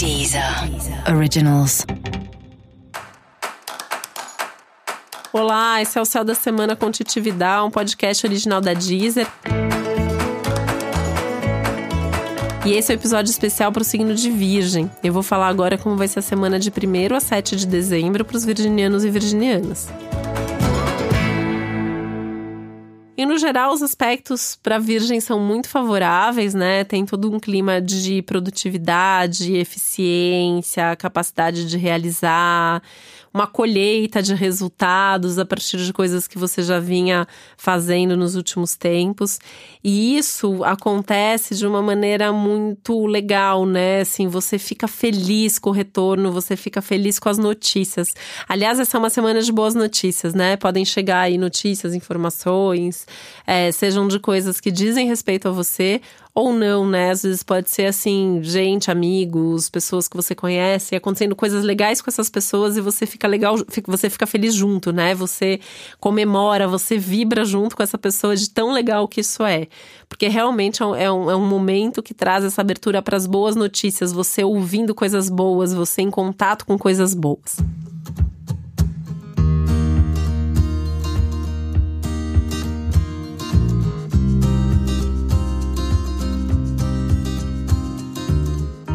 [0.00, 0.42] Deezer
[1.14, 1.84] Originals.
[5.30, 9.26] Olá, esse é o Céu da Semana com Titividade, um podcast original da Deezer.
[12.64, 14.90] E esse é o um episódio especial para o signo de Virgem.
[15.04, 18.24] Eu vou falar agora como vai ser a semana de 1 a 7 de dezembro
[18.24, 19.90] para os virginianos e virginianas.
[23.20, 26.84] E no geral, os aspectos para Virgem são muito favoráveis, né?
[26.84, 32.82] Tem todo um clima de produtividade, eficiência, capacidade de realizar,
[33.32, 38.74] uma colheita de resultados a partir de coisas que você já vinha fazendo nos últimos
[38.74, 39.38] tempos.
[39.82, 44.00] E isso acontece de uma maneira muito legal, né?
[44.00, 48.14] Assim, você fica feliz com o retorno, você fica feliz com as notícias.
[48.48, 50.56] Aliás, essa é uma semana de boas notícias, né?
[50.56, 53.06] Podem chegar aí notícias, informações,
[53.46, 56.00] é, sejam de coisas que dizem respeito a você
[56.34, 57.10] ou não, né?
[57.10, 62.08] Às vezes pode ser assim, gente, amigos, pessoas que você conhece, acontecendo coisas legais com
[62.08, 63.56] essas pessoas e você fica legal,
[63.86, 65.14] você fica feliz junto, né?
[65.14, 65.60] Você
[65.98, 69.66] comemora, você vibra junto com essa pessoa de tão legal que isso é.
[70.08, 73.26] Porque realmente é um, é um, é um momento que traz essa abertura para as
[73.26, 77.58] boas notícias, você ouvindo coisas boas, você em contato com coisas boas.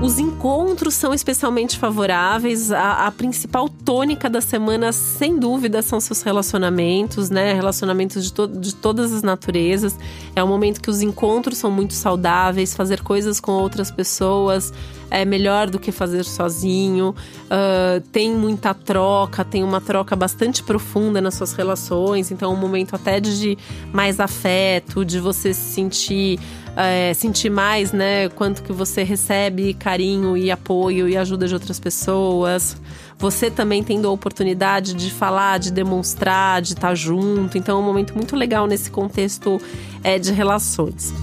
[0.06, 2.72] Os encontros são especialmente favoráveis.
[2.72, 7.54] A, a, principal tônica da semana, sem dúvida, são seus relacionamentos, né?
[7.54, 9.98] Relacionamentos de, to de todas as naturezas.
[10.36, 14.72] É um momento que os encontros são muito saudáveis, fazer coisas com outras pessoas
[15.10, 17.16] é melhor do que fazer sozinho.
[17.46, 22.32] Uh, tem muita troca, tem uma troca bastante profunda nas suas relações.
[22.32, 23.58] Então, é um momento até de
[23.94, 26.40] mais afeto, de você se sentir
[26.76, 28.30] é, sentir mais, né?
[28.30, 32.78] Quanto que você recebe carinho e apoio e ajuda de outras pessoas.
[33.18, 37.58] Você também tendo a oportunidade de falar, de demonstrar, de estar junto.
[37.58, 39.60] Então é um momento muito legal nesse contexto
[40.04, 41.14] é, de relações.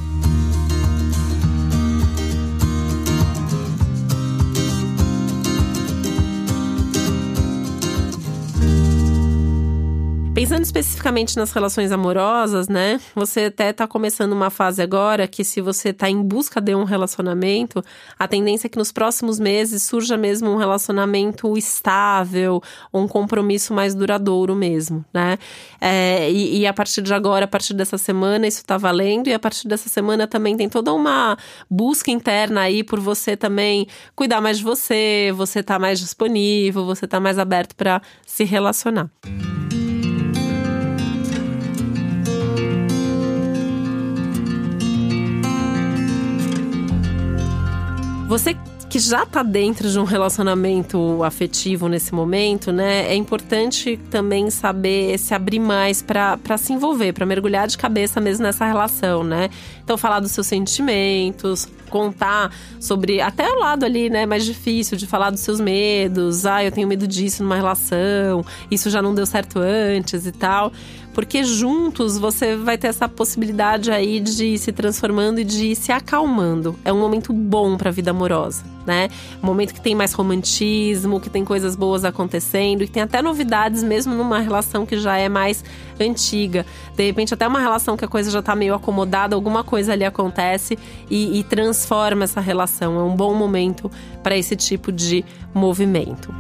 [10.35, 12.99] Pensando especificamente nas relações amorosas, né?
[13.15, 16.85] Você até tá começando uma fase agora que, se você tá em busca de um
[16.85, 17.85] relacionamento,
[18.19, 22.63] a tendência é que nos próximos meses surja mesmo um relacionamento estável,
[22.95, 25.39] um compromisso mais duradouro mesmo, né?
[25.79, 29.35] É, e, e, a partir de agora, a partir dessa semana, isso tá valendo, e
[29.35, 31.37] a partir dessa semana também tem toda uma
[31.71, 37.07] busca interna aí por você também cuidar mais de você, você tá mais disponível, você
[37.07, 39.11] tá mais aberto para se relacionar.
[48.33, 48.55] Você
[48.93, 53.07] que já está dentro de um relacionamento afetivo nesse momento, né?
[53.11, 58.43] É importante também saber se abrir mais para se envolver, para mergulhar de cabeça mesmo
[58.43, 59.49] nessa relação, né?
[59.83, 65.07] Então, falar dos seus sentimentos, contar sobre até o lado ali, né, mais difícil de
[65.07, 66.45] falar dos seus medos.
[66.45, 70.71] Ah, eu tenho medo disso numa relação, isso já não deu certo antes e tal
[71.15, 75.77] porque juntos você vai ter essa possibilidade aí de ir se transformando e de ir
[75.77, 76.79] se acalmando.
[76.85, 79.09] É um momento bom para a vida amorosa, né?
[79.41, 83.83] Momento que tem mais romantismo, que tem coisas boas acontecendo e que tem até novidades
[83.83, 85.65] mesmo numa relação que já é mais
[86.01, 86.67] antiga.
[86.97, 90.05] De repente até uma relação que a coisa já tá meio acomodada, alguma coisa ali
[90.05, 90.79] acontece
[91.11, 92.99] e, e transforma essa relação.
[92.99, 93.91] É um bom momento
[94.23, 96.33] para esse tipo de movimento.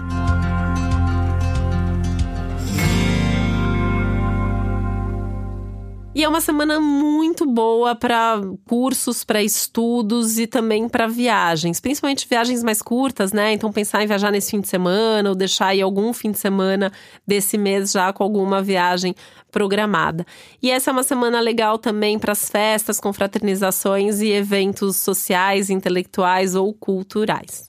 [6.15, 12.29] E é uma semana muito boa para cursos, para estudos e também para viagens, principalmente
[12.29, 13.55] viagens mais curtas, né?
[13.55, 16.93] Então pensar em viajar nesse fim de semana ou deixar aí algum fim de semana
[17.27, 19.15] desse mês já com alguma viagem
[19.51, 20.27] programada.
[20.63, 26.55] E essa é uma semana legal também para as festas, confraternizações e eventos sociais, intelectuais
[26.55, 27.65] ou culturais.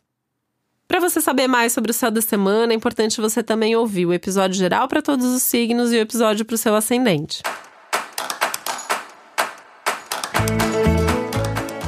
[0.86, 4.12] Para você saber mais sobre o céu da semana, é importante você também ouvir o
[4.12, 7.42] episódio geral para todos os signos e o episódio para o seu ascendente.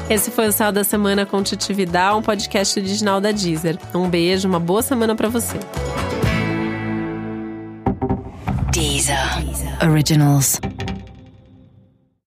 [0.08, 3.80] Esse foi o Céu da Semana com Titividade, um podcast original da Deezer.
[3.94, 5.58] Um beijo, uma boa semana para você.
[8.72, 9.18] Deezer.
[9.82, 10.60] Originals.